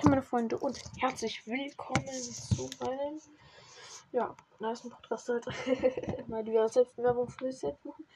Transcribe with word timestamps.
Hey 0.00 0.10
meine 0.10 0.22
Freunde 0.22 0.56
und 0.56 0.80
herzlich 0.98 1.44
willkommen 1.44 2.06
zu 2.06 2.70
meinem 2.78 3.20
ja, 4.12 4.36
neuesten 4.60 4.90
Podcast 4.90 5.28
heute. 5.28 5.50
Mal 6.28 6.46
wieder 6.46 6.68
Selbstwerbung 6.68 7.28
für 7.28 7.46
mich 7.46 7.58
selbst 7.58 7.84
machen. 7.84 8.06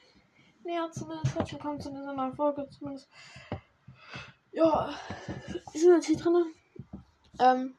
Naja, 0.63 0.89
zumindest 0.89 1.35
herzlich 1.35 1.55
willkommen 1.55 1.81
zu 1.81 1.89
dieser 1.89 2.13
neuen 2.13 2.33
Folge. 2.37 2.69
Zumindest. 2.69 3.09
Ja, 4.53 4.97
ich 5.73 5.81
bin 5.81 5.91
jetzt 5.91 6.05
hier 6.05 6.15
drin. 6.15 6.53
Ähm. 7.39 7.75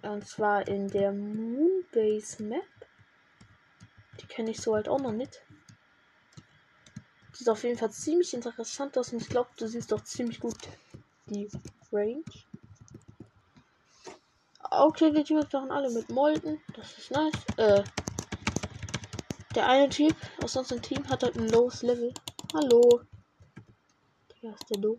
Und 0.00 0.26
zwar 0.26 0.66
in 0.66 0.88
der 0.88 1.12
Moonbase 1.12 2.42
Map. 2.44 2.64
Die 4.22 4.26
kenne 4.26 4.52
ich 4.52 4.58
so 4.58 4.74
halt 4.74 4.88
auch 4.88 5.00
noch 5.00 5.12
nicht. 5.12 5.42
Sieht 7.38 7.48
auf 7.50 7.62
jeden 7.62 7.78
Fall 7.78 7.92
ziemlich 7.92 8.34
interessant 8.34 8.98
aus 8.98 9.12
und 9.12 9.22
ich 9.22 9.28
glaube, 9.28 9.48
du 9.58 9.68
siehst 9.68 9.92
doch 9.92 10.02
ziemlich 10.02 10.40
gut 10.40 10.56
die 11.26 11.48
Range. 11.92 12.24
Okay, 14.68 15.12
die 15.12 15.22
Typen 15.22 15.46
machen 15.52 15.70
alle 15.70 15.88
mit 15.88 16.08
Molten. 16.08 16.60
Das 16.74 16.98
ist 16.98 17.12
nice. 17.12 17.32
Äh, 17.56 17.84
der 19.54 19.68
eine 19.68 19.88
Typ 19.88 20.16
aus 20.42 20.56
unserem 20.56 20.82
Team 20.82 21.08
hat 21.08 21.22
halt 21.22 21.36
ein 21.36 21.48
lowes 21.50 21.82
Level. 21.82 22.12
Hallo. 22.54 23.02
Ja, 24.42 24.50
ist 24.50 24.70
der 24.70 24.80
doof. 24.80 24.98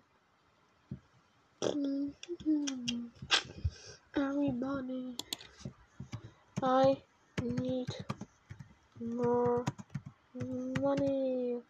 Everybody. 4.16 5.18
I 6.64 7.04
need 7.42 8.06
more 9.02 9.66
money. 10.80 11.62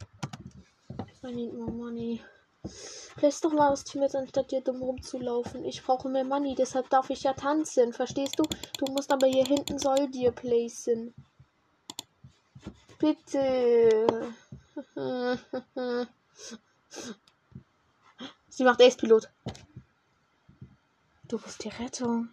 I 1.24 1.32
need 1.32 1.54
more 1.54 1.72
money. 1.72 2.22
Lass 3.22 3.42
doch 3.42 3.52
mal 3.52 3.70
aus 3.70 3.84
Team 3.84 4.02
jetzt 4.02 4.16
anstatt 4.16 4.50
hier 4.50 4.62
dumm 4.62 4.82
rumzulaufen. 4.82 5.66
Ich 5.66 5.84
brauche 5.84 6.08
mehr 6.10 6.24
Money, 6.24 6.56
deshalb 6.56 6.90
darf 6.90 7.10
ich 7.10 7.24
ja 7.24 7.34
tanzen. 7.34 7.92
Verstehst 7.94 8.40
du? 8.40 8.44
Du 8.78 8.86
musst 8.92 9.12
aber 9.12 9.28
hier 9.28 9.46
hinten 9.46 9.80
soll 9.80 10.10
dir 10.10 10.32
placen. 10.32 11.14
Bitte. 13.00 14.34
Sie 18.50 18.64
macht 18.64 18.82
Ace-Pilot. 18.82 19.30
Du 21.28 21.38
bist 21.38 21.64
die 21.64 21.70
Rettung. 21.70 22.30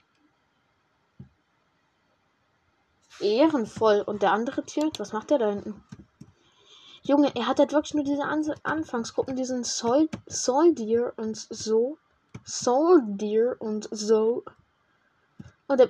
Ehrenvoll. 3.20 4.02
Und 4.02 4.22
der 4.22 4.32
andere 4.32 4.64
Tilt, 4.64 4.98
was 4.98 5.12
macht 5.12 5.30
der 5.30 5.38
da 5.38 5.50
hinten? 5.50 5.84
Junge, 7.06 7.30
er 7.36 7.46
hat 7.46 7.60
halt 7.60 7.72
wirklich 7.72 7.94
nur 7.94 8.02
diese 8.02 8.24
An 8.24 8.44
Anfangsgruppen, 8.64 9.36
diesen 9.36 9.62
Sol 9.62 10.08
Soldier 10.26 11.12
und 11.16 11.36
so. 11.36 11.98
Soldier 12.44 13.54
und 13.60 13.88
so. 13.92 14.42
Und 15.68 15.78
der 15.78 15.88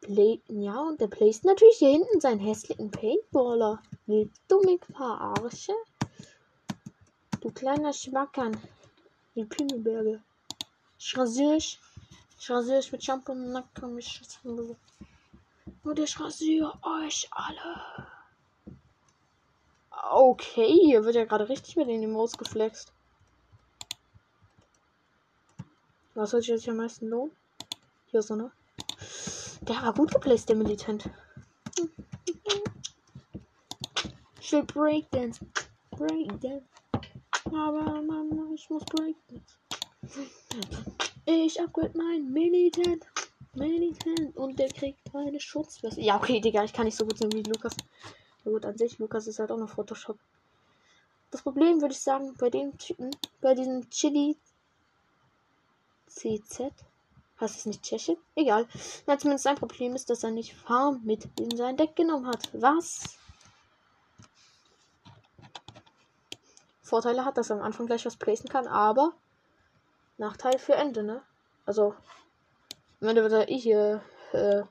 Play 0.00 0.40
ja, 0.48 0.80
und 0.80 0.98
der 0.98 1.08
placed 1.08 1.44
natürlich 1.44 1.76
hier 1.76 1.90
hinten 1.90 2.22
seinen 2.22 2.40
hässlichen 2.40 2.90
Paintballer. 2.90 3.82
Willst 4.06 4.40
du 4.48 4.62
mich 4.62 4.80
verarschen? 4.96 5.74
Du 7.42 7.50
kleiner 7.50 7.92
Schmackern. 7.92 8.56
Die 9.34 9.44
Pimmelberge. 9.44 10.22
Ich 10.98 11.18
rasiere 11.18 11.56
ich. 11.56 11.78
Ich 12.40 12.50
rasiere 12.50 12.78
ich 12.78 12.90
mit 12.92 13.04
Shampoo 13.04 13.32
und 13.32 13.52
Nacken. 13.52 14.00
Und 15.82 15.98
ich 15.98 16.20
rasiere 16.20 16.72
euch 16.82 17.28
alle. 17.30 18.13
Okay, 20.10 20.78
hier 20.84 21.04
wird 21.04 21.14
ja 21.14 21.24
gerade 21.24 21.48
richtig 21.48 21.76
mit 21.76 21.88
den 21.88 22.02
Emotes 22.02 22.36
geflext. 22.36 22.92
Was 26.14 26.30
soll 26.30 26.40
sich 26.40 26.50
jetzt 26.50 26.68
am 26.68 26.76
meisten 26.76 27.08
lohnen? 27.08 27.32
Hier 28.10 28.22
so, 28.22 28.36
ne? 28.36 28.52
Der 29.62 29.82
war 29.82 29.94
gut 29.94 30.12
geplaced, 30.12 30.48
der 30.48 30.56
Militant. 30.56 31.08
Ich 34.40 34.52
will 34.52 34.62
Breakdance. 34.64 35.40
Breakdance. 35.90 36.66
Aber 37.46 38.02
Mama, 38.02 38.52
ich 38.54 38.68
muss 38.70 38.84
Breakdance. 38.84 39.58
Ich 41.24 41.60
upgrade 41.60 41.96
meinen 41.96 42.32
Militant. 42.32 43.04
Militant. 43.54 44.36
Und 44.36 44.58
der 44.58 44.68
kriegt 44.68 44.98
eine 45.14 45.40
Schutzweste. 45.40 46.00
Ja, 46.00 46.18
okay, 46.18 46.40
Digga, 46.40 46.62
ich 46.62 46.72
kann 46.72 46.84
nicht 46.84 46.96
so 46.96 47.06
gut 47.06 47.18
sein 47.18 47.32
wie 47.32 47.42
Lukas. 47.42 47.74
Ja 48.44 48.50
gut, 48.52 48.64
an 48.64 48.76
sich, 48.76 48.98
Lukas 48.98 49.26
ist 49.26 49.38
halt 49.38 49.50
auch 49.50 49.58
noch 49.58 49.70
Photoshop. 49.70 50.18
Das 51.30 51.42
Problem 51.42 51.80
würde 51.80 51.94
ich 51.94 52.00
sagen, 52.00 52.34
bei 52.38 52.50
dem 52.50 52.76
Typen, 52.78 53.10
bei 53.40 53.54
diesem 53.54 53.88
Chili 53.90 54.36
CZ, 56.06 56.72
heißt 57.40 57.58
es 57.58 57.66
nicht 57.66 57.82
Tscheche? 57.82 58.16
Egal. 58.34 58.68
Ja, 59.06 59.18
zumindest 59.18 59.44
sein 59.44 59.56
Problem 59.56 59.94
ist, 59.94 60.10
dass 60.10 60.22
er 60.22 60.30
nicht 60.30 60.54
Farm 60.54 61.00
mit 61.04 61.28
in 61.40 61.56
sein 61.56 61.76
Deck 61.76 61.96
genommen 61.96 62.26
hat. 62.26 62.48
Was? 62.52 63.18
Vorteile 66.82 67.24
hat, 67.24 67.38
dass 67.38 67.50
er 67.50 67.56
am 67.56 67.62
Anfang 67.62 67.86
gleich 67.86 68.04
was 68.06 68.16
placen 68.16 68.48
kann, 68.48 68.68
aber 68.68 69.14
Nachteil 70.18 70.58
für 70.58 70.74
Ende, 70.74 71.02
ne? 71.02 71.22
Also, 71.66 71.94
am 73.00 73.08
Ende 73.08 73.22
wird 73.22 73.32
er 73.32 73.48
eh 73.48 73.58
hier 73.58 74.02
äh, 74.32 74.62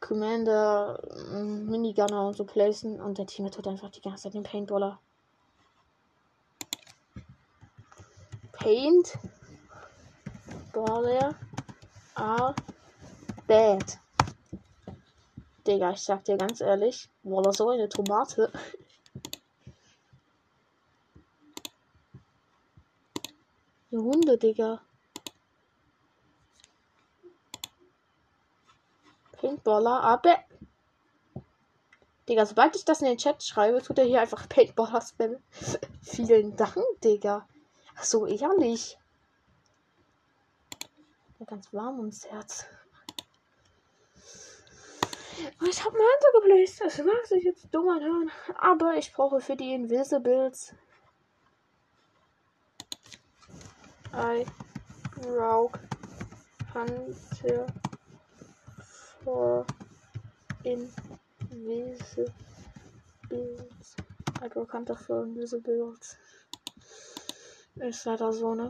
Commander, 0.00 0.98
mm, 1.30 1.70
Minigunner 1.70 2.26
und 2.26 2.36
so 2.36 2.44
placen 2.44 3.00
und 3.00 3.18
der 3.18 3.26
Team 3.26 3.50
tut 3.50 3.68
einfach 3.68 3.90
die 3.90 4.00
ganze 4.00 4.24
Zeit 4.24 4.34
den 4.34 4.42
Paintballer. 4.42 4.98
Paint 8.52 9.18
Baller 10.72 11.34
are 12.14 12.54
bad. 13.46 13.98
Digga, 15.66 15.90
ich 15.92 16.00
sag 16.00 16.24
dir 16.24 16.36
ganz 16.36 16.60
ehrlich, 16.60 17.08
Waller 17.22 17.52
so 17.52 17.70
eine 17.70 17.88
Tomate. 17.88 18.50
Eine 23.92 24.02
Hunde, 24.02 24.38
Digga. 24.38 24.80
Paintballer, 29.40 30.02
aber. 30.02 30.36
Digga, 32.28 32.46
sobald 32.46 32.76
ich 32.76 32.84
das 32.84 33.00
in 33.00 33.08
den 33.08 33.18
Chat 33.18 33.42
schreibe, 33.42 33.82
tut 33.82 33.98
er 33.98 34.04
hier 34.04 34.20
einfach 34.20 34.48
Paintballer 34.48 35.00
spammen. 35.00 35.42
Vielen 36.02 36.56
Dank, 36.56 36.76
Digga. 37.02 37.48
Ach 37.96 38.04
so, 38.04 38.26
ehrlich. 38.26 38.98
Ganz 41.46 41.72
warm 41.72 41.98
ums 41.98 42.26
Herz. 42.30 42.66
Ich 45.66 45.84
habe 45.84 45.96
mein 45.96 46.06
Hunter 46.06 46.40
geplaced. 46.40 46.80
Das 46.82 46.98
mag 46.98 47.26
sich 47.26 47.44
jetzt 47.44 47.74
dumm 47.74 47.88
anhören. 47.88 48.30
Aber 48.58 48.94
ich 48.94 49.12
brauche 49.12 49.40
für 49.40 49.56
die 49.56 49.72
Invisibles. 49.72 50.74
I 54.12 54.44
Rogue 55.26 55.80
Hunter 56.74 57.66
for 59.24 59.66
invisibles. 60.64 62.16
Also 64.40 64.66
Hunter 64.72 64.96
for 64.96 65.22
invisibles. 65.24 66.16
Ist 67.76 68.04
leider 68.04 68.32
so, 68.32 68.54
ne? 68.54 68.68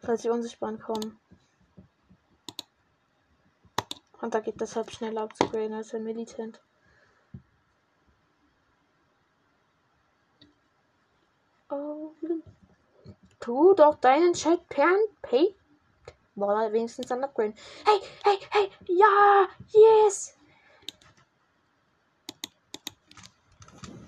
Falls 0.00 0.22
die 0.22 0.30
Unsichtbaren 0.30 0.78
kommen. 0.78 1.18
Und 4.20 4.34
da 4.34 4.40
geht 4.40 4.60
deshalb 4.60 4.90
schneller 4.90 5.22
abzugraden 5.22 5.74
als 5.74 5.94
ein 5.94 6.04
Militant. 6.04 6.60
Oh, 11.70 12.12
tu 13.40 13.74
doch 13.74 13.96
deinen 13.96 14.34
Chat 14.34 14.68
per 14.68 14.94
Pay 15.22 15.54
Boah, 16.34 16.72
wenigstens 16.72 17.10
ein 17.12 17.22
Upgrade. 17.22 17.54
Hey, 17.84 18.00
hey, 18.24 18.38
hey, 18.50 18.70
ja, 18.88 19.48
yes. 19.68 20.34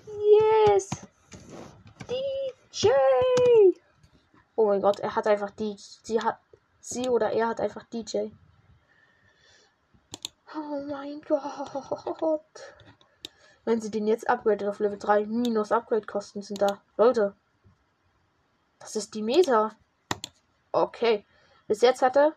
Yes. 0.07 0.89
DJ. 2.09 2.89
Oh 4.55 4.65
mein 4.67 4.81
Gott, 4.81 4.99
er 4.99 5.15
hat 5.15 5.27
einfach 5.27 5.51
die, 5.51 5.75
sie 5.77 6.19
hat, 6.19 6.39
sie 6.79 7.09
oder 7.09 7.31
er 7.31 7.49
hat 7.49 7.59
einfach 7.59 7.83
DJ. 7.83 8.29
Oh 10.55 10.81
mein 10.87 11.21
Gott. 11.21 12.43
Wenn 13.65 13.81
sie 13.81 13.91
den 13.91 14.07
jetzt 14.07 14.29
upgradet 14.29 14.67
auf 14.67 14.79
Level 14.79 14.97
3, 14.97 15.25
minus 15.25 15.71
Upgrade-Kosten 15.71 16.41
sind 16.41 16.61
da. 16.61 16.81
Leute. 16.97 17.35
Das 18.79 18.95
ist 18.95 19.13
die 19.13 19.21
Meta. 19.21 19.75
Okay. 20.71 21.25
Bis 21.67 21.81
jetzt 21.81 22.01
hat 22.01 22.17
er 22.17 22.33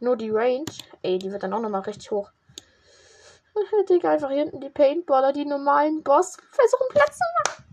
nur 0.00 0.16
die 0.16 0.30
Range. 0.30 0.64
Ey, 1.02 1.18
die 1.18 1.32
wird 1.32 1.42
dann 1.42 1.52
auch 1.54 1.60
nochmal 1.60 1.82
richtig 1.82 2.10
hoch. 2.10 2.30
Digga, 3.88 4.10
einfach 4.10 4.30
hinten 4.30 4.60
die 4.60 4.70
Paintballer, 4.70 5.32
die 5.32 5.44
normalen 5.44 6.02
Boss 6.02 6.36
versuchen 6.50 6.88
Platz 6.90 7.18
zu 7.18 7.24
machen. 7.44 7.64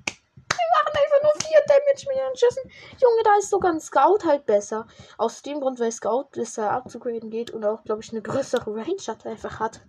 4 1.52 1.60
Damage 1.68 2.06
mit 2.08 2.18
ihren 2.18 2.36
Schüssen. 2.36 2.64
Junge, 3.02 3.24
da 3.24 3.36
ist 3.38 3.50
sogar 3.50 3.72
ein 3.72 3.82
Scout 3.82 4.26
halt 4.26 4.46
besser. 4.46 4.88
Aus 5.18 5.42
dem 5.42 5.60
Grund, 5.60 5.80
weil 5.80 5.92
Scout 5.92 6.30
besser 6.32 6.72
abzugraden 6.72 7.30
geht 7.30 7.52
und 7.52 7.66
auch, 7.66 7.84
glaube 7.84 8.02
ich, 8.02 8.12
eine 8.12 8.22
größere 8.22 8.74
Range 8.74 9.02
hat 9.08 9.26
einfach 9.26 9.60
hat. 9.60 9.82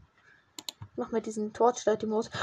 Mach 0.96 1.10
mal 1.10 1.22
diesen 1.22 1.52
Torchlight-Emote. 1.52 2.30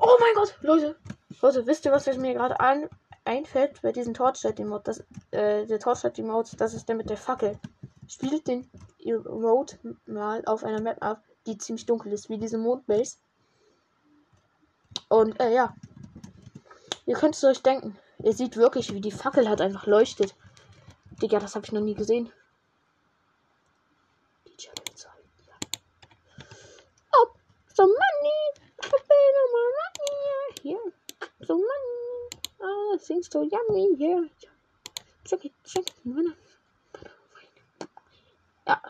Oh 0.00 0.16
mein 0.20 0.34
Gott, 0.34 0.56
Leute. 0.60 0.96
Leute, 1.40 1.66
wisst 1.66 1.84
ihr, 1.84 1.92
was 1.92 2.06
mir 2.16 2.34
gerade 2.34 2.60
ein 2.60 2.88
einfällt 3.24 3.80
bei 3.82 3.92
diesem 3.92 4.14
Torchlight-Emote? 4.14 5.04
Äh, 5.30 5.66
der 5.66 5.78
Torchlight-Emote, 5.78 6.56
das 6.56 6.74
ist 6.74 6.88
der 6.88 6.96
mit 6.96 7.10
der 7.10 7.16
Fackel. 7.16 7.58
Spielt 8.08 8.46
den 8.46 8.68
Emote 8.98 9.78
mal 10.06 10.44
auf 10.46 10.64
einer 10.64 10.80
Map 10.80 11.02
ab, 11.02 11.22
die 11.46 11.58
ziemlich 11.58 11.86
dunkel 11.86 12.12
ist, 12.12 12.28
wie 12.28 12.38
diese 12.38 12.58
Mondbase. 12.58 13.16
Und, 15.08 15.38
äh, 15.40 15.54
ja. 15.54 15.74
Ihr 17.06 17.16
könnt 17.16 17.34
es 17.34 17.44
euch 17.44 17.62
denken. 17.62 17.98
Ihr 18.22 18.32
seht 18.32 18.56
wirklich, 18.56 18.92
wie 18.92 19.00
die 19.00 19.10
Fackel 19.10 19.48
hat 19.48 19.60
einfach 19.60 19.86
leuchtet. 19.86 20.34
Digga, 21.20 21.38
das 21.38 21.54
habe 21.54 21.66
ich 21.66 21.72
noch 21.72 21.80
nie 21.80 21.94
gesehen. 21.94 22.32
DJ 24.46 24.68
Up, 27.12 27.38
some 27.74 27.92
money. 27.92 28.64
Here. 30.64 30.78
Some 31.46 31.60
money. 31.60 31.93
Oh, 32.94 32.96
things 32.96 33.28
so 33.28 33.42
yummy 33.42 33.96
here. 33.98 34.28
Check 35.24 35.44
it, 35.46 35.52
check 35.64 35.88
it. 35.88 36.36
Ja. 38.66 38.80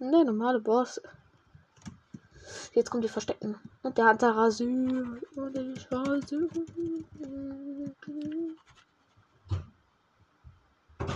Der 0.00 0.24
normale 0.24 0.60
Boss. 0.60 1.00
Jetzt 2.72 2.90
kommt 2.90 3.04
die 3.04 3.08
Versteckten. 3.08 3.56
Und 3.82 3.98
der 3.98 4.06
hat 4.06 4.22
da 4.22 4.30
Rasur. 4.30 5.18
Und 5.36 5.56
ich 5.58 5.92
Rasur. 5.92 6.48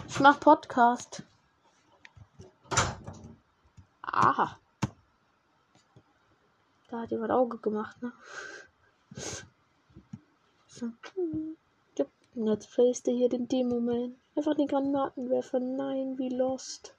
Ich 0.09 0.21
mach 0.21 0.39
Podcast. 0.41 1.23
Aha. 4.03 4.59
Da 6.93 7.01
hat 7.01 7.11
jemand 7.11 7.33
Auge 7.33 7.57
gemacht, 7.57 8.03
ne? 8.03 8.13
So. 10.67 10.93
Und 12.35 12.47
jetzt 12.47 12.71
placed 12.71 13.09
er 13.09 13.15
hier 13.15 13.31
den 13.31 13.49
Demo-Man. 13.49 14.15
Einfach 14.37 14.55
den 14.55 14.67
Granatenwerfer. 14.67 15.59
Nein, 15.59 16.19
wie 16.19 16.29
lost. 16.29 16.95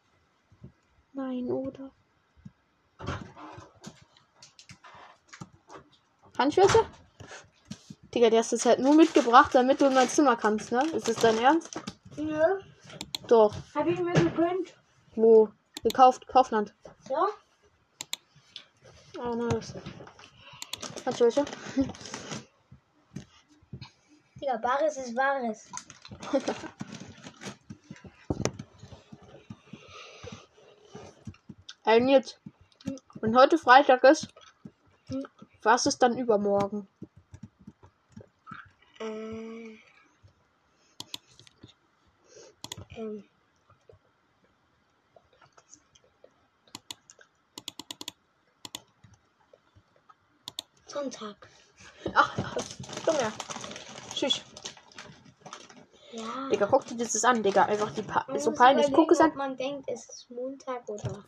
Nein, 1.14 1.52
oder? 1.52 1.92
Handschwerte? 6.40 6.86
Digga, 8.16 8.32
der 8.32 8.40
hast 8.40 8.52
du 8.52 8.58
halt 8.66 8.80
nur 8.80 8.96
mitgebracht, 8.96 9.54
damit 9.54 9.80
du 9.80 9.86
in 9.86 9.94
mein 9.94 10.10
Zimmer 10.10 10.36
kannst, 10.36 10.72
ne? 10.72 10.84
Ist 10.88 11.08
das 11.08 11.18
dein 11.18 11.38
Ernst? 11.38 11.70
Ja. 12.16 12.58
Doch. 13.28 13.54
Hab 13.76 13.86
ich 13.86 14.00
mir 14.00 14.14
gegönnt. 14.14 14.74
Wo? 15.16 15.50
Gekauft, 15.84 16.28
Kaufland. 16.28 16.74
So? 17.08 17.16
Oh, 19.20 19.36
nice. 19.36 19.74
Handschwerte? 21.06 21.46
Digga, 24.40 24.58
Bares 24.58 24.98
ist 24.98 25.16
Wahres. 25.16 25.70
Ey, 31.86 32.00
Nils. 32.00 32.40
Wenn 33.16 33.36
heute 33.38 33.58
Freitag 33.58 34.04
ist, 34.04 34.30
was 35.62 35.86
ist 35.86 36.00
dann 36.00 36.18
übermorgen? 36.18 36.88
Ähm. 39.00 39.78
Ähm. 42.96 43.24
Sonntag. 50.94 51.36
Ach, 52.14 52.36
Junge. 53.08 53.32
Tschüss. 54.14 54.42
Ja. 56.12 56.50
Digga, 56.52 56.68
guck 56.68 56.86
dir 56.86 56.96
das 56.98 57.24
an, 57.24 57.42
Digga. 57.42 57.64
Einfach 57.66 57.92
die 57.92 58.04
pa 58.04 58.26
Man 58.28 58.40
so 58.40 58.52
peinlich. 58.52 58.92
Guck 58.94 59.12
es 59.12 59.20
an. 59.20 59.36
Man 59.36 59.58
denkt, 59.58 59.90
es 59.90 60.08
ist 60.08 60.30
Montag 60.30 60.88
oder. 60.88 61.24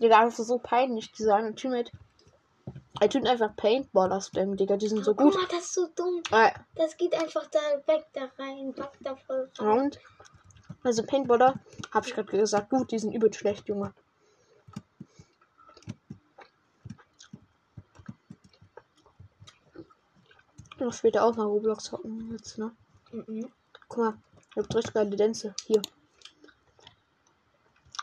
Digga, 0.00 0.18
einfach 0.20 0.44
so 0.44 0.58
peinlich. 0.58 1.12
Dieser 1.12 1.34
eine 1.34 1.54
Teammate. 1.54 1.92
Er 3.00 3.08
tut 3.08 3.26
einfach 3.26 3.54
Paintballer 3.56 4.20
spammen, 4.20 4.56
Digga. 4.56 4.76
Die 4.76 4.88
sind 4.88 5.04
so 5.04 5.12
Oh, 5.12 5.14
gut. 5.14 5.32
Guck 5.34 5.42
mal, 5.42 5.48
das 5.50 5.66
ist 5.66 5.74
so 5.74 5.86
dumm. 5.94 6.22
Äh, 6.30 6.50
Das 6.74 6.96
geht 6.96 7.14
einfach 7.14 7.46
da 7.50 7.58
weg, 7.86 8.06
da 8.14 8.28
rein, 8.38 8.72
pack 8.74 8.92
da 9.00 9.16
voll 9.16 9.50
rein. 9.58 9.78
und? 9.78 10.00
Also 10.82 11.02
Paintballer, 11.02 11.54
hab 11.92 12.06
ich 12.06 12.14
gerade 12.14 12.30
gesagt, 12.30 12.70
gut, 12.70 12.90
die 12.90 12.98
sind 12.98 13.12
übel 13.12 13.32
schlecht, 13.32 13.68
Junge. 13.68 13.92
Ich 20.80 20.86
muss 20.86 20.96
später 20.96 21.24
auch 21.26 21.36
mal 21.36 21.44
Roblox 21.44 21.92
hocken 21.92 22.30
jetzt, 22.32 22.56
ne? 22.56 22.74
Mhm. 23.12 23.52
Guck 23.86 23.98
mal, 23.98 24.14
ich 24.52 24.56
hab 24.56 24.74
richtig 24.74 24.94
geile 24.94 25.14
Dänze. 25.14 25.54
Hier. 25.66 25.82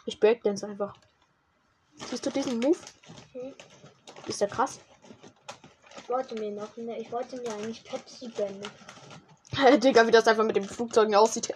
Ich 0.05 0.19
breakdance 0.19 0.63
einfach. 0.67 0.93
Siehst 2.07 2.23
du 2.27 2.29
diesen 2.29 2.59
Move? 2.59 2.77
Mhm. 3.33 3.53
Ist 4.27 4.41
der 4.41 4.47
krass? 4.47 4.79
Ich 5.97 6.07
wollte 6.07 6.35
mir 6.35 6.51
noch, 6.51 6.77
ne, 6.77 6.99
ich 6.99 7.11
wollte 7.11 7.37
mir 7.41 7.51
eigentlich 7.51 7.83
Pepsi 7.83 8.27
gönnen. 8.27 8.61
Digga, 9.79 10.05
wie 10.05 10.11
das 10.11 10.27
einfach 10.27 10.43
mit 10.43 10.55
den 10.55 10.65
Flugzeugen 10.65 11.15
aussieht. 11.15 11.51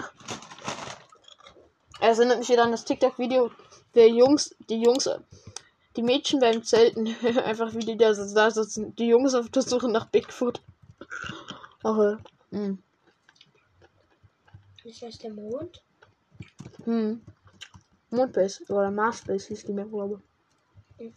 Es 1.99 2.17
erinnert 2.17 2.39
mich 2.39 2.49
wieder 2.49 2.63
an 2.63 2.71
das 2.71 2.83
TikTok-Video 2.83 3.51
der 3.93 4.09
Jungs, 4.09 4.55
die 4.71 4.81
Jungs, 4.81 5.07
die 5.95 6.01
Mädchen 6.01 6.39
beim 6.39 6.63
Zelten. 6.63 7.15
einfach 7.45 7.75
wie 7.75 7.85
die 7.85 7.95
da 7.95 8.15
so- 8.15 8.33
da 8.33 8.49
sitzen. 8.49 8.95
Die 8.95 9.05
Jungs 9.05 9.35
auf 9.35 9.49
der 9.49 9.61
Suche 9.61 9.87
nach 9.87 10.07
Bigfoot. 10.07 10.61
Aber, 11.83 12.19
hm. 12.51 12.81
Ist 14.83 15.01
das 15.01 15.17
der 15.19 15.31
Mond? 15.33 15.83
Hm. 16.85 17.21
Mondbase 18.09 18.63
oder 18.69 18.91
Marsbase 18.91 19.47
hieß 19.47 19.65
die 19.65 19.73
mehr, 19.73 19.85
glaube 19.85 20.21
ich. 20.97 21.13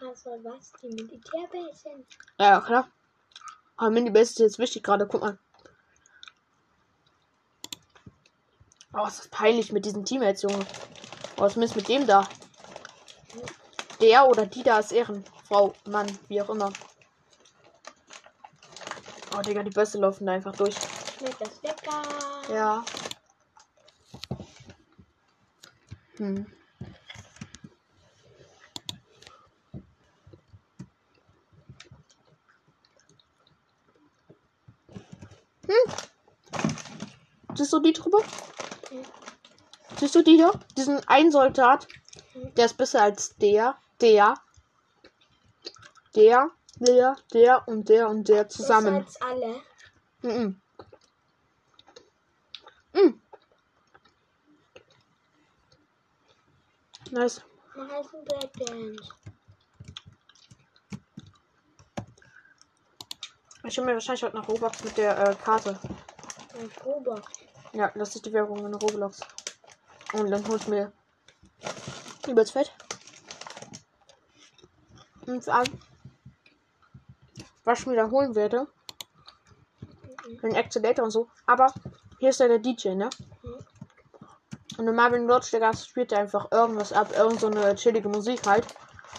Also 0.00 0.30
was? 0.42 0.72
Die 0.82 0.88
Militärbase? 0.88 2.04
Ja, 2.38 2.60
klar. 2.60 2.90
Aber 3.76 3.90
Mini-Base 3.90 4.32
ist 4.32 4.38
jetzt 4.38 4.58
wichtig 4.58 4.82
gerade, 4.82 5.06
guck 5.06 5.20
mal. 5.20 5.38
Oh, 8.92 9.06
ist 9.06 9.18
das 9.20 9.28
peinlich 9.28 9.70
mit 9.70 9.84
diesen 9.84 10.04
Teammates, 10.04 10.42
Junge. 10.42 10.66
Oh, 11.36 11.42
was 11.42 11.56
ist 11.56 11.76
mit 11.76 11.88
dem 11.88 12.06
da? 12.06 12.26
Der 14.00 14.28
oder 14.28 14.46
die 14.46 14.62
da 14.62 14.78
ist 14.78 14.92
Ehrenfrau, 14.92 15.74
Mann, 15.86 16.06
wie 16.28 16.40
auch 16.40 16.50
immer. 16.50 16.72
Oh, 19.36 19.40
Digga, 19.42 19.62
die 19.62 19.70
Bösse 19.70 19.98
laufen 19.98 20.26
da 20.26 20.32
einfach 20.32 20.54
durch. 20.54 20.74
Schmeckt 21.18 21.40
das 21.40 21.62
lecker? 21.62 22.02
Ja. 22.52 22.84
Hm. 26.16 26.46
Hm. 35.66 35.92
Siehst 37.54 37.72
du 37.72 37.80
die 37.80 37.92
Truppe? 37.92 38.24
Siehst 39.98 40.14
du 40.14 40.22
die 40.22 40.36
hier? 40.36 40.52
Diesen 40.76 41.06
einen 41.08 41.32
Soldat, 41.32 41.88
der 42.56 42.66
ist 42.66 42.76
besser 42.76 43.02
als 43.02 43.36
der, 43.36 43.76
der, 44.00 44.34
der, 46.14 46.50
der, 46.76 47.16
der 47.32 47.68
und 47.68 47.88
der 47.88 48.08
und 48.08 48.28
der 48.28 48.48
zusammen. 48.48 48.94
Als 48.94 49.20
alle. 49.20 49.60
Mhm. 50.22 50.60
Mhm. 52.92 53.20
Nice. 57.10 57.42
Mach 57.74 57.88
halt 57.88 58.14
ein 58.14 58.24
Breakdance. 58.24 59.14
Ich 63.64 63.76
hole 63.76 63.86
mir 63.86 63.94
wahrscheinlich 63.94 64.22
heute 64.22 64.36
noch 64.36 64.48
Roblox 64.48 64.82
mit 64.84 64.96
der 64.96 65.18
äh, 65.18 65.34
Karte. 65.34 65.78
Ein 66.54 66.70
Robot. 66.84 67.22
Ja, 67.72 67.90
das 67.94 68.14
ist 68.14 68.24
die 68.24 68.32
Werbung 68.32 68.64
in 68.64 68.74
Roblox. 68.74 69.20
Und 70.12 70.30
dann 70.30 70.46
hol 70.48 70.56
ich 70.56 70.68
mir 70.68 70.92
übelst 72.26 72.52
fett. 72.52 72.72
Vor 75.28 75.54
allem, 75.54 75.78
was 77.64 77.80
ich 77.80 77.86
mir 77.86 77.96
da 77.96 78.10
holen 78.10 78.34
werde, 78.34 78.66
den 80.42 80.56
Accelerator 80.56 81.04
und 81.04 81.10
so. 81.10 81.28
Aber 81.46 81.72
hier 82.18 82.30
ist 82.30 82.40
ja 82.40 82.48
der 82.48 82.58
DJ, 82.58 82.94
ne? 82.94 83.10
Und 84.78 84.86
du 84.86 84.92
Lautstärke 84.92 85.66
hast, 85.66 85.88
spielt 85.88 86.12
einfach 86.14 86.50
irgendwas 86.50 86.92
ab, 86.92 87.12
irgend 87.14 87.40
so 87.40 87.48
eine 87.48 87.74
chillige 87.74 88.08
Musik 88.08 88.46
halt. 88.46 88.66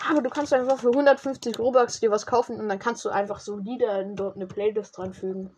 Aber 0.10 0.22
du 0.22 0.30
kannst 0.30 0.54
einfach 0.54 0.80
für 0.80 0.90
150 0.90 1.60
Robux 1.60 2.00
dir 2.00 2.10
was 2.10 2.26
kaufen 2.26 2.60
und 2.60 2.70
dann 2.70 2.80
kannst 2.80 3.06
du 3.06 3.10
einfach 3.10 3.40
so 3.40 3.58
Lieder 3.58 4.02
in 4.02 4.16
dort 4.16 4.36
eine 4.36 4.48
Playlist 4.48 4.98
dran 4.98 5.14
fügen. 5.14 5.54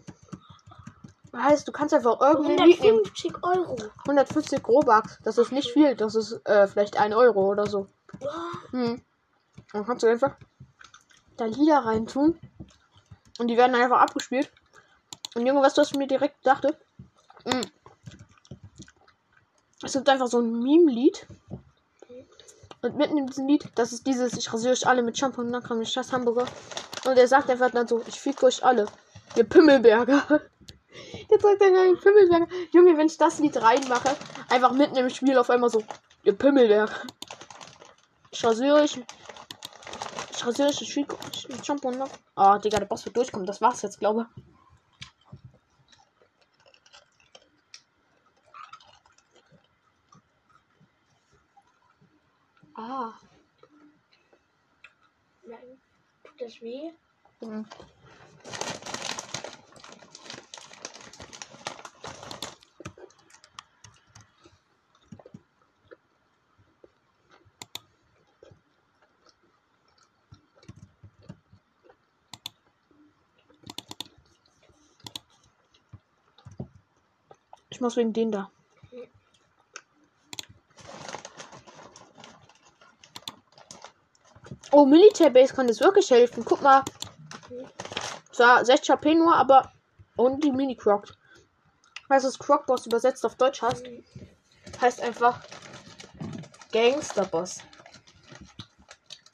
Heißt, 1.34 1.66
du 1.66 1.72
kannst 1.72 1.94
einfach 1.94 2.20
irgendein 2.20 2.68
Lied 2.68 2.82
nehmen. 2.82 3.00
150 3.06 3.44
Euro. 3.44 3.78
150 4.00 4.68
Robux, 4.68 5.20
das 5.24 5.38
ist 5.38 5.54
nicht 5.54 5.72
viel, 5.72 5.96
das 5.96 6.16
ist 6.16 6.42
äh, 6.46 6.68
vielleicht 6.68 6.98
1 6.98 7.16
Euro 7.16 7.46
oder 7.48 7.68
so. 7.68 7.88
Hm. 8.72 9.02
Dann 9.74 9.86
kannst 9.86 10.04
du 10.04 10.08
einfach 10.08 10.36
da 11.38 11.46
Lieder 11.46 11.80
reintun 11.80 12.40
und 13.40 13.48
die 13.48 13.58
werden 13.58 13.76
einfach 13.76 14.00
abgespielt. 14.00 14.52
Und 15.36 15.46
Junge, 15.46 15.62
du, 15.78 15.82
was 15.82 15.92
ich 15.92 15.98
mir 15.98 16.08
direkt 16.08 16.46
dachte? 16.46 16.78
Hm. 17.46 17.62
Es 19.84 19.94
gibt 19.94 20.10
einfach 20.10 20.28
so 20.28 20.40
ein 20.40 20.62
Meme-Lied. 20.62 21.26
Und 22.82 22.98
mitten 22.98 23.18
in 23.18 23.28
diesem 23.28 23.48
Lied, 23.48 23.70
das 23.76 23.94
ist 23.94 24.06
dieses, 24.08 24.34
ich 24.34 24.52
rasiere 24.52 24.74
euch 24.74 24.88
alle 24.88 25.04
mit 25.04 25.18
Shampoo 25.18 25.42
und 25.42 25.52
dann 25.52 25.64
kommt 25.64 25.84
ich 25.84 25.92
scheiß 25.92 26.12
Hamburger. 26.12 26.46
Und 27.06 27.18
er 27.18 27.28
sagt 27.28 27.50
einfach 27.50 27.72
dann 27.72 27.88
so, 27.88 28.04
ich 28.08 28.20
fick 28.20 28.42
euch 28.44 28.64
alle. 28.64 28.88
Ihr 29.36 29.44
Pimmelberger. 29.44 30.24
Jetzt 31.30 31.42
sagt 31.42 31.62
er 31.62 31.72
gar 31.72 31.96
Pimmelberger. 31.96 32.48
Junge, 32.72 32.98
wenn 32.98 33.08
ich 33.08 33.18
das 33.18 33.40
Lied 33.40 33.62
reinmache, 33.62 34.16
einfach 34.50 34.74
mitten 34.74 34.98
im 34.98 35.10
Spiel 35.10 35.38
auf 35.38 35.50
einmal 35.50 35.70
so, 35.70 35.84
ihr 36.24 36.34
Pimmelberger. 36.34 36.94
Ich 38.32 38.44
rasiere 38.44 38.76
euch. 38.76 39.00
Französisches 40.42 41.06
Champion 41.64 42.00
noch. 42.00 42.10
Ah, 42.36 42.58
Digga, 42.58 42.80
der 42.80 42.88
Boss 42.88 43.06
wird 43.06 43.16
durchkommen. 43.16 43.46
Das 43.46 43.62
war's 43.62 43.84
jetzt, 43.84 44.00
glaube 44.00 44.28
ich. 44.36 44.44
Ah. 52.74 53.14
Nein. 55.44 55.80
Tut 56.24 56.42
das 56.42 56.60
weh? 56.60 56.92
Mhm. 57.42 57.66
Muss 77.82 77.98
wegen 77.98 78.14
den 78.14 78.32
da. 78.32 78.52
Oh, 84.72 84.86
Militärbase 84.86 85.56
kann 85.56 85.68
jetzt 85.68 85.82
wirklich 85.82 86.12
helfen. 86.12 86.46
Guck 86.46 86.62
mal. 86.62 86.84
Zwar 88.32 88.64
60 88.64 88.92
HP 88.92 89.16
nur, 89.16 89.36
aber. 89.36 89.72
Und 90.16 90.44
die 90.44 90.52
Mini-Croc. 90.52 91.08
Weißt 92.08 92.24
du, 92.24 92.30
was 92.30 92.38
Croc-Boss 92.38 92.86
übersetzt 92.86 93.26
auf 93.26 93.34
Deutsch 93.34 93.64
heißt? 93.64 93.84
Heißt 94.80 95.02
einfach 95.02 95.42
Gangster-Boss. 96.72 97.62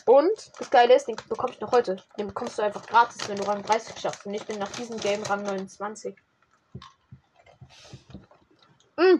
Und 0.06 0.52
das 0.58 0.70
Geile 0.70 0.96
ist, 0.96 1.10
den 1.10 1.18
bekomme 1.28 1.52
ich 1.52 1.60
noch 1.60 1.74
heute. 1.74 2.02
Den 2.18 2.28
bekommst 2.28 2.58
du 2.58 2.62
einfach 2.62 2.86
gratis, 2.86 3.28
wenn 3.28 3.36
du 3.36 3.44
Rang 3.44 3.62
30 3.62 4.00
schaffst. 4.00 4.26
Und 4.26 4.34
ich 4.34 4.46
bin 4.46 4.58
nach 4.58 4.72
diesem 4.72 4.98
Game 5.00 5.22
Rang 5.24 5.44
29. 5.44 6.16
Ah. 9.00 9.16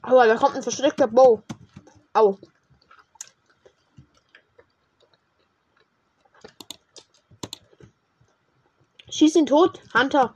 Aber 0.00 0.26
da 0.26 0.36
kommt 0.36 0.56
ein 0.56 0.62
versteckter 0.62 1.06
Bow. 1.06 1.42
Au. 2.14 2.38
Schieß 9.10 9.36
ihn 9.36 9.44
tot, 9.44 9.82
Hunter. 9.92 10.32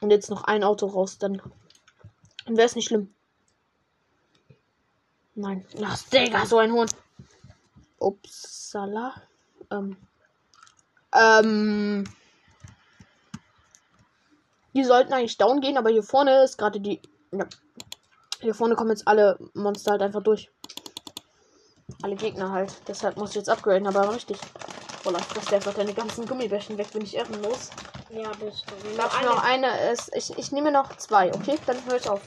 Und 0.00 0.10
jetzt 0.10 0.30
noch 0.30 0.44
ein 0.44 0.64
Auto 0.64 0.86
raus, 0.86 1.18
dann, 1.18 1.42
dann 2.46 2.56
wäre 2.56 2.66
es 2.66 2.74
nicht 2.74 2.88
schlimm. 2.88 3.14
Nein. 5.34 5.64
Ach, 5.82 5.98
Digga, 6.08 6.46
so 6.46 6.58
ein 6.58 6.72
Hund. 6.72 6.94
Upsala. 7.98 9.14
Ähm. 9.70 9.96
Ähm. 11.14 12.04
Die 14.74 14.84
sollten 14.84 15.12
eigentlich 15.12 15.38
down 15.38 15.60
gehen, 15.60 15.76
aber 15.76 15.90
hier 15.90 16.02
vorne 16.02 16.44
ist 16.44 16.56
gerade 16.58 16.80
die. 16.80 17.00
Ja. 17.32 17.46
Hier 18.40 18.54
vorne 18.54 18.74
kommen 18.74 18.90
jetzt 18.90 19.06
alle 19.06 19.38
Monster 19.54 19.92
halt 19.92 20.02
einfach 20.02 20.22
durch. 20.22 20.50
Alle 22.02 22.16
Gegner 22.16 22.50
halt. 22.50 22.72
Deshalb 22.88 23.16
muss 23.16 23.30
ich 23.30 23.36
jetzt 23.36 23.50
upgraden, 23.50 23.86
aber 23.86 24.14
richtig. 24.14 24.38
Voll 25.02 25.14
frisst 25.14 25.52
einfach 25.52 25.74
deine 25.74 25.94
ganzen 25.94 26.26
Gummibärchen 26.26 26.78
weg, 26.78 26.92
bin 26.92 27.02
ich 27.02 27.16
ehrenlos. 27.16 27.70
Ja, 28.12 28.32
bist 28.40 28.64
du. 28.68 28.88
Ich 28.88 28.94
glaube 28.94 29.24
noch 29.24 29.42
eine 29.42 29.92
ist. 29.92 30.10
Ich, 30.14 30.36
ich 30.36 30.52
nehme 30.52 30.72
noch 30.72 30.96
zwei, 30.96 31.32
okay? 31.32 31.58
Dann 31.66 31.84
höre 31.86 31.96
ich 31.96 32.08
auf. 32.08 32.20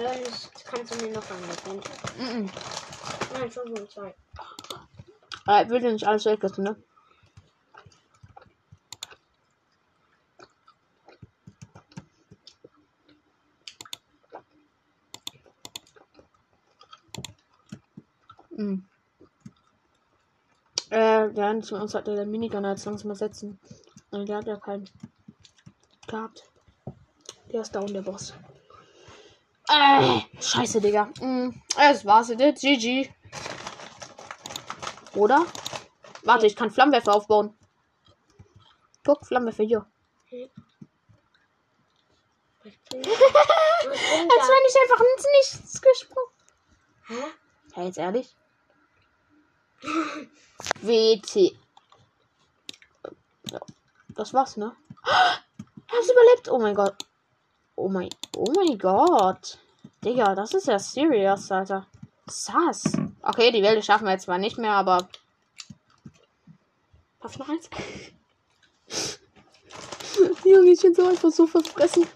Ja, 0.00 0.10
kannst 0.70 0.94
du 0.94 1.04
mir 1.04 1.12
noch 1.12 1.24
angeben. 1.30 1.82
Mm 2.18 2.50
Nein, 3.32 3.50
schon 3.50 3.74
so 3.74 3.86
zwei. 3.86 4.14
-mm. 5.46 5.64
Ich 5.64 5.70
will 5.70 5.80
dir 5.80 5.92
nicht 5.92 6.06
alles 6.06 6.24
weglassen, 6.24 6.64
ne? 6.64 6.76
Mm. 18.50 18.84
Äh, 20.90 21.30
der 21.32 21.46
eine 21.46 21.62
von 21.62 21.80
uns 21.80 21.94
hatte 21.94 22.14
der 22.14 22.26
Minigunner 22.26 22.70
jetzt 22.70 22.84
langsam 22.84 23.08
mal 23.08 23.16
setzen. 23.16 23.58
Und 24.16 24.26
der 24.30 24.38
hat 24.38 24.46
ja 24.46 24.56
keinen 24.56 24.88
gehabt. 26.06 26.48
Der 27.52 27.60
ist 27.60 27.74
down, 27.74 27.92
der 27.92 28.00
Boss. 28.00 28.32
Äh, 29.68 30.20
scheiße, 30.40 30.80
Digga. 30.80 31.10
Mm, 31.20 31.50
es 31.78 32.06
war's 32.06 32.30
jetzt. 32.30 32.62
GG. 32.62 33.10
Oder? 35.14 35.44
Warte, 36.24 36.46
ich 36.46 36.56
kann 36.56 36.70
Flammenwerfer 36.70 37.14
aufbauen. 37.14 37.54
Guck, 39.04 39.26
Flammenwerfer 39.26 39.64
hier. 39.64 39.84
Als 40.32 40.48
wenn 42.94 44.66
ich 44.68 44.76
einfach 44.82 45.04
ins 45.14 45.26
Nichts 45.36 45.82
gesprungen. 45.82 46.30
Hä? 47.08 47.22
Ja, 47.76 47.82
jetzt 47.84 47.98
ehrlich. 47.98 48.34
WT. 50.80 51.65
Das 54.16 54.32
war's, 54.32 54.56
ne? 54.56 54.72
Er 55.04 55.98
hat 55.98 56.04
überlebt. 56.04 56.50
Oh 56.50 56.58
mein 56.58 56.74
Gott. 56.74 56.96
Oh 57.76 57.88
mein, 57.88 58.08
oh 58.36 58.50
mein 58.56 58.78
Gott. 58.78 59.58
Digga, 60.02 60.34
das 60.34 60.54
ist 60.54 60.66
ja 60.66 60.78
serious, 60.78 61.52
Alter. 61.52 61.86
Sass. 62.26 62.84
Okay, 63.22 63.52
die 63.52 63.62
Welt 63.62 63.84
schaffen 63.84 64.06
wir 64.06 64.12
jetzt 64.12 64.24
zwar 64.24 64.38
nicht 64.38 64.56
mehr, 64.56 64.72
aber. 64.72 65.08
Ich 67.28 67.38
noch 67.38 67.48
eins? 67.48 67.68
Junge, 70.44 70.70
ich 70.70 70.80
bin 70.80 70.94
so 70.94 71.08
einfach 71.08 71.30
so 71.30 71.46
verfressen. 71.46 72.06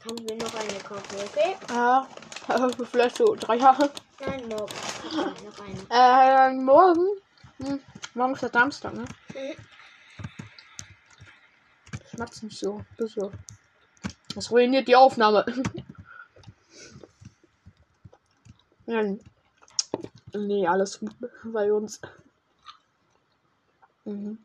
Kannst 0.00 0.20
du 0.20 0.34
mir 0.34 0.42
noch 0.42 0.54
eine 0.54 0.78
kaufen, 0.80 1.16
okay? 1.26 1.56
Ja, 1.70 2.06
vielleicht 2.90 3.16
so 3.16 3.34
drei 3.34 3.56
Jahre. 3.56 3.90
Nein, 4.20 4.46
morgen. 4.48 4.72
Noch 5.44 5.90
eine. 5.90 6.50
Äh, 6.50 6.52
morgen. 6.52 7.06
Hm, 7.58 7.80
morgen 8.14 8.34
ist 8.34 8.42
der 8.42 8.50
Samstag, 8.50 8.94
ne? 8.94 9.04
Mhm. 9.34 9.56
Schmatz 12.14 12.42
nicht 12.42 12.58
so. 12.58 12.84
Das 12.96 13.12
so. 13.12 13.32
Das 14.34 14.50
ruiniert 14.50 14.88
die 14.88 14.96
Aufnahme. 14.96 15.44
Nein. 18.86 19.20
Nee, 20.34 20.66
alles 20.66 21.00
gut 21.00 21.14
bei 21.44 21.72
uns. 21.72 22.00
Mhm. 24.04 24.38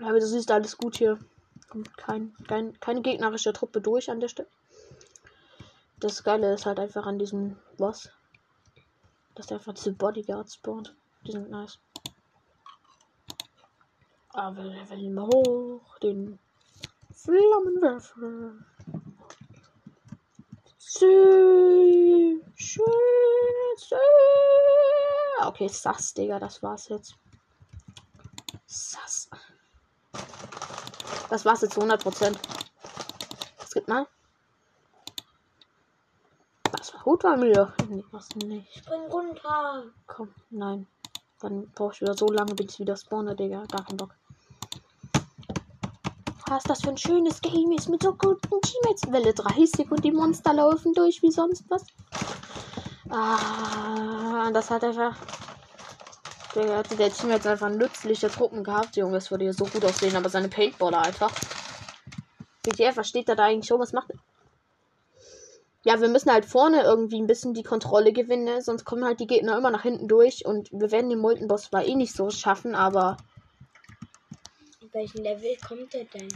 Aber 0.00 0.20
du 0.20 0.26
siehst 0.26 0.50
alles 0.50 0.76
gut 0.76 0.96
hier. 0.96 1.18
Kommt 1.68 1.96
kein, 1.98 2.34
kein, 2.46 2.78
keine 2.80 3.02
gegnerische 3.02 3.52
Truppe 3.52 3.80
durch 3.80 4.10
an 4.10 4.20
der 4.20 4.28
Stelle. 4.28 4.48
Das 6.00 6.22
Geile 6.22 6.54
ist 6.54 6.64
halt 6.64 6.78
einfach 6.78 7.06
an 7.06 7.18
diesem 7.18 7.56
Boss, 7.76 8.10
dass 9.34 9.48
der 9.48 9.58
einfach 9.58 9.74
diese 9.74 9.92
Bodyguards 9.92 10.54
spawnt. 10.54 10.94
Die 11.26 11.32
sind 11.32 11.50
nice. 11.50 11.78
Aber 14.32 14.56
wir 14.56 14.64
leveln 14.64 15.14
mal 15.14 15.26
hoch. 15.26 15.98
Den 15.98 16.38
Flammenwerfer. 17.12 18.52
Sü. 20.78 22.40
Okay, 25.40 25.68
Sass, 25.68 26.14
Digga, 26.14 26.38
das 26.38 26.62
war's 26.62 26.88
jetzt. 26.88 27.16
Sass. 28.66 29.30
Das 31.30 31.44
war's 31.44 31.62
jetzt 31.62 31.74
zu 31.74 31.80
100%. 31.80 32.36
Es 33.62 33.72
gibt 33.72 33.88
mal. 33.88 34.06
Das 36.70 36.94
war 36.94 37.02
gut 37.02 37.22
bei 37.22 37.36
mir. 37.36 37.72
Nee, 37.88 38.04
was 38.10 38.28
nicht. 38.36 38.78
Spring 38.78 39.10
runter. 39.10 39.84
Komm, 40.06 40.34
nein. 40.50 40.86
Dann 41.40 41.70
brauche 41.72 41.94
ich 41.94 42.00
wieder 42.00 42.16
so 42.16 42.26
lange, 42.28 42.54
bis 42.54 42.74
ich 42.74 42.80
wieder 42.80 42.96
spawne, 42.96 43.34
Digga. 43.34 43.64
Gar 43.66 43.84
keinen 43.84 43.96
Bock. 43.96 44.17
Was 46.48 46.62
das 46.62 46.80
für 46.80 46.88
ein 46.88 46.96
schönes 46.96 47.42
Game 47.42 47.72
ist 47.72 47.90
mit 47.90 48.02
so 48.02 48.14
guten 48.14 48.60
Teammates. 48.62 49.12
Welle 49.12 49.34
30 49.34 49.90
und 49.90 50.02
die 50.02 50.10
Monster 50.10 50.54
laufen 50.54 50.94
durch 50.94 51.20
wie 51.22 51.30
sonst 51.30 51.64
was. 51.68 51.84
Ah, 53.10 54.50
das 54.52 54.70
hat 54.70 54.82
einfach. 54.82 55.14
Der, 56.54 56.82
der 56.82 57.12
Team 57.12 57.30
jetzt 57.30 57.46
einfach 57.46 57.68
nützliche 57.68 58.30
Truppen 58.30 58.64
gehabt, 58.64 58.96
Junge. 58.96 59.18
Es 59.18 59.30
würde 59.30 59.44
hier 59.44 59.52
so 59.52 59.66
gut 59.66 59.84
aussehen, 59.84 60.16
aber 60.16 60.30
seine 60.30 60.48
Paintballer 60.48 61.02
einfach. 61.02 61.30
GTA 62.62 62.92
versteht 62.92 63.28
er 63.28 63.36
da 63.36 63.44
eigentlich 63.44 63.66
schon, 63.66 63.80
was 63.80 63.92
macht? 63.92 64.10
Ja, 65.84 66.00
wir 66.00 66.08
müssen 66.08 66.32
halt 66.32 66.46
vorne 66.46 66.82
irgendwie 66.82 67.20
ein 67.20 67.26
bisschen 67.26 67.52
die 67.52 67.62
Kontrolle 67.62 68.12
gewinnen, 68.12 68.44
ne? 68.44 68.62
sonst 68.62 68.84
kommen 68.84 69.04
halt 69.04 69.20
die 69.20 69.26
Gegner 69.26 69.56
immer 69.56 69.70
nach 69.70 69.82
hinten 69.82 70.08
durch 70.08 70.44
und 70.44 70.70
wir 70.72 70.90
werden 70.90 71.08
den 71.08 71.20
Molten-Boss 71.20 71.64
zwar 71.64 71.84
eh 71.84 71.94
nicht 71.94 72.14
so 72.14 72.30
schaffen, 72.30 72.74
aber 72.74 73.16
In 74.88 74.94
welchem 74.94 75.22
Level 75.22 75.54
kommt 75.58 75.92
der 75.92 76.04
denn? 76.04 76.28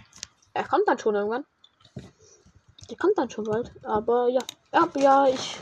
er 0.52 0.68
kommt 0.68 0.86
dann 0.86 0.98
schon 0.98 1.14
irgendwann. 1.14 1.46
Der 2.90 2.96
kommt 2.98 3.16
dann 3.16 3.30
schon 3.30 3.44
bald, 3.44 3.72
aber 3.82 4.28
ja, 4.28 4.42
ja, 4.74 4.86
ja, 4.96 5.26
ich. 5.26 5.56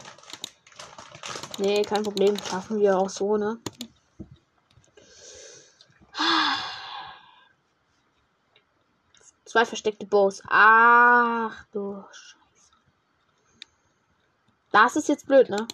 Nee, 1.58 1.82
kein 1.82 2.02
Problem, 2.02 2.36
schaffen 2.38 2.80
wir 2.80 2.98
auch 2.98 3.08
so, 3.08 3.36
ne? 3.36 3.60
Zwei 9.44 9.64
versteckte 9.64 10.06
Bows. 10.06 10.42
Ach 10.48 11.64
du 11.70 12.04
Scheiße. 12.10 12.72
Das 14.72 14.96
ist 14.96 15.08
jetzt 15.08 15.26
blöd, 15.28 15.48
ne? 15.48 15.68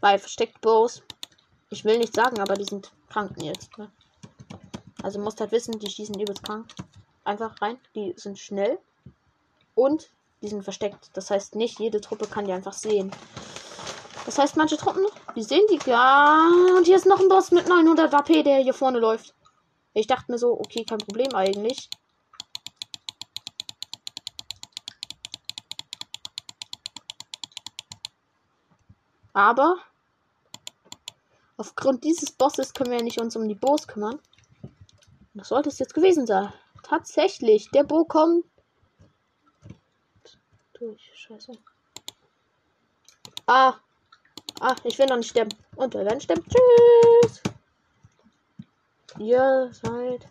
Bei 0.00 0.16
versteckte 0.16 0.60
Bows. 0.60 1.02
Ich 1.70 1.84
will 1.84 1.98
nicht 1.98 2.14
sagen, 2.14 2.38
aber 2.40 2.54
die 2.54 2.64
sind 2.64 2.92
krank 3.08 3.32
jetzt, 3.42 3.76
ne? 3.78 3.90
Also 5.02 5.18
musst 5.18 5.40
halt 5.40 5.52
wissen, 5.52 5.78
die 5.78 5.90
schießen 5.90 6.18
übelst 6.18 6.44
krank. 6.44 6.66
Einfach 7.24 7.60
rein. 7.60 7.78
Die 7.94 8.14
sind 8.16 8.38
schnell. 8.38 8.78
Und 9.74 10.10
die 10.42 10.48
sind 10.48 10.62
versteckt. 10.62 11.10
Das 11.14 11.30
heißt, 11.30 11.56
nicht 11.56 11.78
jede 11.78 12.00
Truppe 12.00 12.26
kann 12.26 12.44
die 12.44 12.52
einfach 12.52 12.72
sehen. 12.72 13.10
Das 14.24 14.38
heißt, 14.38 14.56
manche 14.56 14.76
Truppen, 14.76 15.04
die 15.34 15.42
sehen 15.42 15.66
die 15.70 15.78
gar. 15.78 16.46
Und 16.76 16.86
hier 16.86 16.96
ist 16.96 17.06
noch 17.06 17.20
ein 17.20 17.28
Boss 17.28 17.50
mit 17.50 17.68
900 17.68 18.14
AP, 18.14 18.44
der 18.44 18.58
hier 18.58 18.74
vorne 18.74 18.98
läuft. 18.98 19.34
Ich 19.94 20.06
dachte 20.06 20.30
mir 20.30 20.38
so, 20.38 20.52
okay, 20.58 20.84
kein 20.84 20.98
Problem 20.98 21.34
eigentlich. 21.34 21.90
Aber 29.34 29.76
aufgrund 31.56 32.04
dieses 32.04 32.30
Bosses 32.32 32.74
können 32.74 32.90
wir 32.90 32.98
ja 32.98 33.04
nicht 33.04 33.20
uns 33.20 33.34
um 33.34 33.48
die 33.48 33.54
Boss 33.54 33.86
kümmern. 33.88 34.20
Das 35.34 35.48
sollte 35.48 35.70
es 35.70 35.78
jetzt 35.78 35.94
gewesen 35.94 36.26
sein. 36.26 36.52
Tatsächlich, 36.82 37.70
der 37.70 37.84
Bo 37.84 38.04
kommt 38.04 38.44
durch. 40.82 41.10
Scheiße. 41.14 41.52
Ah. 43.46 43.74
Ah, 44.60 44.76
ich 44.84 44.98
will 44.98 45.06
noch 45.06 45.16
nicht 45.16 45.30
sterben. 45.30 45.54
Und 45.76 45.94
wir 45.94 46.04
werden 46.04 46.20
sterben. 46.20 46.44
Tschüss. 46.44 47.42
Ihr 49.18 49.70
seid 49.72 50.28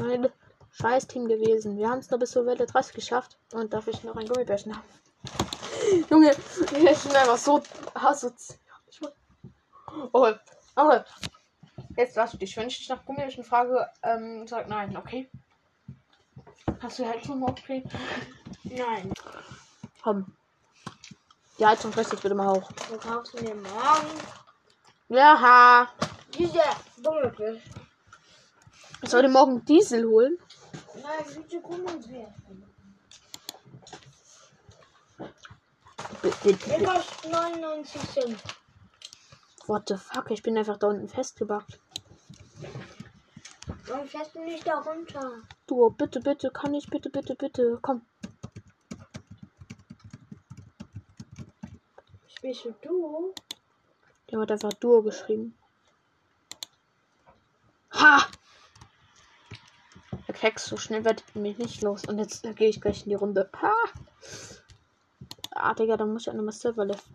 ein 0.00 0.30
Scheiß-Team 0.72 1.26
gewesen. 1.26 1.76
Wir 1.76 1.88
haben 1.88 1.98
es 1.98 2.10
noch 2.10 2.18
bis 2.18 2.30
zur 2.30 2.46
Welle 2.46 2.66
30 2.66 2.94
geschafft. 2.94 3.36
Und 3.52 3.72
darf 3.72 3.86
ich 3.88 4.02
noch 4.04 4.16
ein 4.16 4.26
Gummibärchen 4.26 4.74
haben? 4.74 4.84
Junge, 6.10 6.30
ich 6.30 6.66
bin 7.02 7.16
einfach 7.16 7.38
so 7.38 7.62
assoziiert. 7.94 8.60
Oh, 10.12 10.32
oh. 10.76 10.98
Jetzt 11.96 12.16
lass 12.16 12.32
dich. 12.32 12.56
Wenn 12.56 12.68
ich 12.68 12.78
dich 12.78 12.88
nach 12.88 13.04
Gummibärchen 13.04 13.44
frage, 13.44 13.88
ähm, 14.02 14.46
sag 14.46 14.68
nein, 14.68 14.96
okay? 14.96 15.30
Hast 16.80 16.98
du 16.98 17.06
Heizung 17.06 17.40
hochgekriegt? 17.42 17.88
Nein. 18.64 19.12
Komm. 20.02 20.26
Die 21.58 21.66
Heizung 21.66 21.92
lässt 21.94 22.10
bitte 22.20 22.34
mal 22.34 22.48
hoch. 22.48 22.70
Du 22.88 22.96
kaufst 22.98 23.40
mir 23.40 23.54
morgen 23.54 24.20
Ja, 25.08 25.88
diese 26.36 26.60
dumme 26.98 27.32
Fisch. 27.32 27.62
ich 29.02 29.08
soll 29.10 29.22
dir 29.22 29.28
morgen 29.28 29.64
Diesel 29.64 30.04
holen. 30.06 30.36
Nein, 30.94 31.24
bitte 31.36 31.60
b- 36.22 36.52
Der 36.68 36.84
kostet 36.84 37.30
99 37.30 38.00
Cent. 38.12 38.42
What 39.66 39.88
the 39.88 39.96
fuck? 39.96 40.30
Ich 40.30 40.42
bin 40.42 40.58
einfach 40.58 40.78
da 40.78 40.88
unten 40.88 41.08
festgebackt. 41.08 41.78
Warum 43.86 44.06
fährst 44.08 44.34
du 44.34 44.44
nicht 44.44 44.66
da 44.66 44.80
runter? 44.80 45.42
Du, 45.66 45.90
bitte, 45.90 46.20
bitte, 46.20 46.50
kann 46.50 46.74
ich, 46.74 46.88
bitte, 46.88 47.10
bitte, 47.10 47.34
bitte. 47.34 47.78
Komm. 47.82 48.02
Spielst 52.28 52.64
du 52.64 52.74
du? 52.82 53.34
Der 54.30 54.40
hat 54.40 54.50
einfach 54.50 54.72
Duo 54.74 55.02
geschrieben. 55.02 55.54
Ha! 57.92 58.26
Der 60.26 60.34
Keks, 60.34 60.66
so 60.66 60.76
schnell 60.76 61.04
wird 61.04 61.22
mich 61.34 61.58
nicht 61.58 61.82
los. 61.82 62.04
Und 62.06 62.18
jetzt 62.18 62.42
gehe 62.56 62.68
ich 62.68 62.80
gleich 62.80 63.04
in 63.04 63.10
die 63.10 63.14
Runde. 63.14 63.48
Ha! 63.62 63.72
Ah, 65.52 65.74
Digga, 65.74 65.96
dann 65.96 66.12
muss 66.12 66.22
ich 66.22 66.30
auch 66.30 66.34
nochmal 66.34 66.52
Silver 66.52 66.84
Lift. 66.84 67.06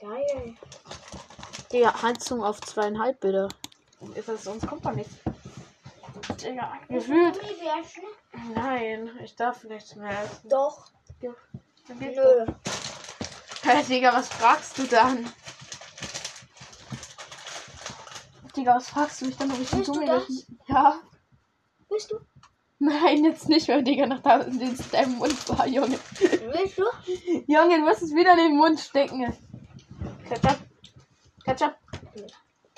Geil. 0.00 0.56
Digga, 1.72 2.02
Heizung 2.02 2.42
auf 2.42 2.60
zweieinhalb, 2.60 3.20
bitte. 3.20 3.48
Das, 4.26 4.44
sonst 4.44 4.66
kommt 4.66 4.84
doch 4.84 4.92
nichts. 4.92 5.14
Digga, 6.42 6.72
gefühlt. 6.88 7.38
Nein, 8.54 9.10
ich 9.22 9.36
darf 9.36 9.60
vielleicht 9.60 9.94
mehr 9.96 10.24
essen. 10.24 10.48
Doch. 10.48 10.86
Ja. 11.20 11.30
Nö. 11.98 12.46
Hey, 13.62 13.84
Digga, 13.84 14.12
was 14.12 14.28
fragst 14.28 14.78
du 14.78 14.84
dann? 14.84 15.32
Digga, 18.56 18.74
was 18.74 18.88
fragst 18.88 19.20
du 19.20 19.26
mich 19.26 19.36
dann, 19.36 19.52
ob 19.52 19.60
ich 19.60 19.72
Willst 19.72 19.88
du 19.88 19.92
Gummibärchen... 19.92 20.58
Ja. 20.66 21.00
Willst 21.88 22.10
du? 22.10 22.16
Nein, 22.80 23.24
jetzt 23.24 23.48
nicht 23.48 23.68
mehr, 23.68 23.82
Digga, 23.82 24.06
nach 24.06 24.22
da 24.22 24.40
in 24.40 24.58
den 24.58 24.76
deinem 24.90 25.18
Mund 25.18 25.48
war, 25.50 25.68
Junge. 25.68 26.00
Willst 26.18 26.78
du? 26.78 26.84
Junge, 27.46 27.78
du 27.78 27.84
musst 27.84 28.02
es 28.02 28.14
wieder 28.14 28.32
in 28.32 28.38
den 28.38 28.56
Mund 28.56 28.80
stecken. 28.80 29.36
Ketchup. 30.28 30.69
Ketchup. 31.44 31.74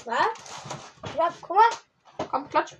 Was? 0.05 0.17
Ja, 1.17 1.29
guck 1.41 1.57
mal. 1.57 2.27
Komm, 2.31 2.49
klatsch. 2.49 2.75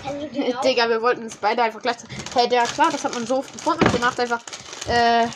Digga, 0.64 0.88
wir 0.88 1.02
wollten 1.02 1.26
es 1.26 1.36
beide 1.36 1.62
einfach 1.62 1.82
gleich. 1.82 1.96
Hey, 2.34 2.48
der 2.48 2.64
klar, 2.64 2.90
das 2.90 3.04
hat 3.04 3.14
man 3.14 3.26
so 3.26 3.38
oft 3.38 3.52
gefunden. 3.52 3.86
Der 3.92 4.00
macht 4.00 4.18
einfach 4.18 4.42
äh, 4.88 5.26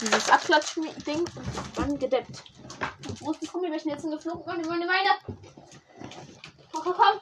dieses 0.00 0.30
Abklatschen-Ding 0.30 1.20
und 1.20 1.78
dann 1.78 1.98
gedeppt. 1.98 2.44
Wo 3.20 3.32
ist 3.32 3.42
die 3.42 3.46
Gummibärchen 3.46 3.90
jetzt 3.90 4.02
hingeflogen? 4.02 4.44
Meine, 4.46 4.66
meine, 4.66 4.86
meine. 4.86 5.10
Komm, 6.72 6.82
komm, 6.84 6.94
komm. 6.94 7.20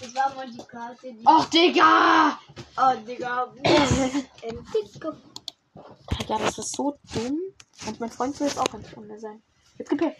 Das 0.00 0.14
war 0.14 0.34
mal 0.34 0.50
die 0.50 0.58
Karte, 0.58 1.12
die. 1.12 1.26
Och, 1.26 1.44
Digga! 1.46 2.38
Oh, 2.76 2.94
Digga. 3.06 3.52
Ja, 6.28 6.38
das 6.38 6.58
ist 6.58 6.74
so 6.74 6.98
dumm. 7.14 7.38
Und 7.86 8.00
mein 8.00 8.10
Freund 8.10 8.34
soll 8.34 8.48
jetzt 8.48 8.58
auch 8.58 8.70
ganz 8.70 8.88
ohne 8.96 9.16
sein. 9.20 9.42
Jetzt 9.78 9.90
gib 9.90 10.00
her. 10.00 10.14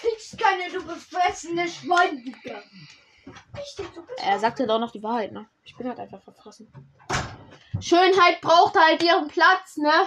Kriegst 0.00 0.38
keine, 0.38 0.70
du 0.70 0.84
befressene 0.84 1.68
Schwein, 1.68 2.24
Digga. 2.24 2.62
Richtig, 3.56 3.86
du 3.94 4.04
bist. 4.04 4.18
Er 4.20 4.38
sagte 4.38 4.66
doch 4.66 4.78
noch 4.78 4.90
die 4.90 5.02
Wahrheit, 5.02 5.32
ne? 5.32 5.48
Ich 5.64 5.76
bin 5.76 5.88
halt 5.88 6.00
einfach 6.00 6.22
verfressen. 6.22 6.72
Schönheit 7.80 8.40
braucht 8.40 8.74
halt 8.76 9.02
ihren 9.02 9.28
Platz, 9.28 9.76
ne? 9.76 10.06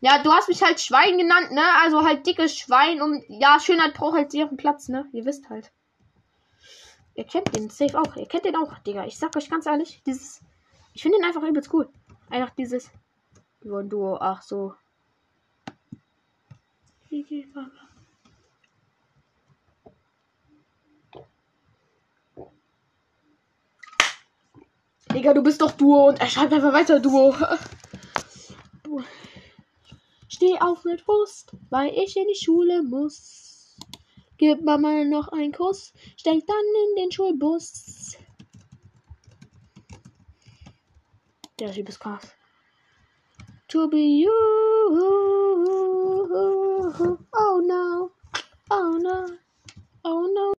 Ja, 0.00 0.22
du 0.22 0.32
hast 0.32 0.48
mich 0.48 0.62
halt 0.62 0.80
Schwein 0.80 1.18
genannt, 1.18 1.50
ne? 1.50 1.64
Also 1.82 2.04
halt 2.04 2.26
dickes 2.26 2.56
Schwein 2.56 3.02
und 3.02 3.24
ja, 3.28 3.58
Schönheit 3.58 3.94
braucht 3.94 4.16
halt 4.16 4.32
ihren 4.32 4.56
Platz, 4.56 4.88
ne? 4.88 5.08
Ihr 5.12 5.24
wisst 5.24 5.48
halt. 5.48 5.72
Ihr 7.14 7.24
kennt 7.24 7.56
den 7.56 7.68
safe 7.68 7.98
auch. 7.98 8.14
Ihr 8.14 8.28
kennt 8.28 8.44
den 8.44 8.54
auch, 8.54 8.78
Digga. 8.78 9.04
Ich 9.06 9.18
sag 9.18 9.34
euch 9.34 9.50
ganz 9.50 9.66
ehrlich, 9.66 10.02
dieses. 10.06 10.40
Ich 10.92 11.02
finde 11.02 11.18
den 11.18 11.24
einfach 11.24 11.42
übelst 11.42 11.72
cool. 11.72 11.88
Einfach 12.30 12.50
dieses. 12.50 12.90
Über 13.68 13.80
ein 13.80 13.90
Duo, 13.90 14.16
ach 14.18 14.40
so. 14.40 14.74
Digga, 25.12 25.34
du 25.34 25.42
bist 25.42 25.60
doch 25.60 25.72
Duo 25.72 26.08
und 26.08 26.18
er 26.18 26.28
schreibt 26.28 26.54
einfach 26.54 26.72
weiter 26.72 26.98
Duo. 26.98 27.34
Steh 30.28 30.58
auf 30.60 30.84
mit 30.84 31.02
Frust, 31.02 31.52
weil 31.68 31.92
ich 31.92 32.16
in 32.16 32.26
die 32.26 32.42
Schule 32.42 32.82
muss. 32.82 33.76
Gib 34.38 34.62
Mama 34.62 35.04
noch 35.04 35.28
einen 35.28 35.52
Kuss, 35.52 35.92
steig 36.16 36.46
dann 36.46 36.56
in 36.88 36.96
den 37.02 37.12
Schulbus. 37.12 38.16
Der 41.58 41.70
Typ 41.70 41.90
ist 41.90 42.00
krass. 42.00 42.37
To 43.68 43.86
be 43.86 44.00
you. 44.00 44.30
Oh 47.34 47.60
no. 47.62 48.10
Oh 48.70 48.98
no. 48.98 49.28
Oh 50.06 50.26
no. 50.32 50.57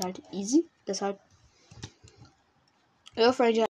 Halt 0.00 0.20
easy. 0.32 0.66
Deshalb 0.86 1.18
Earth 3.16 3.40
Ranger 3.40 3.67